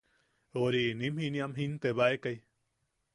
[0.61, 2.35] Ori, nim jiniam jintebaekai.